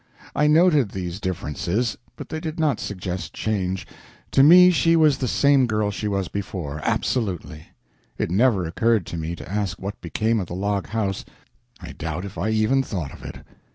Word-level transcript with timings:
I 0.35 0.47
noted 0.47 0.89
these 0.89 1.19
differences, 1.19 1.95
but 2.15 2.29
they 2.29 2.39
did 2.39 2.59
not 2.59 2.79
suggest 2.79 3.35
change; 3.35 3.85
to 4.31 4.41
me 4.41 4.71
she 4.71 4.95
was 4.95 5.19
the 5.19 5.27
same 5.27 5.67
girl 5.67 5.91
she 5.91 6.07
was 6.07 6.27
before, 6.27 6.81
absolutely. 6.83 7.67
It 8.17 8.31
never 8.31 8.65
occurred 8.65 9.05
to 9.05 9.17
me 9.17 9.35
to 9.35 9.47
ask 9.47 9.79
what 9.79 10.01
became 10.01 10.39
of 10.39 10.47
the 10.47 10.55
log 10.55 10.87
house; 10.87 11.23
I 11.79 11.91
doubt 11.91 12.25
if 12.25 12.35
I 12.35 12.49
even 12.49 12.81
thought 12.81 13.13
of 13.13 13.21
it. 13.23 13.45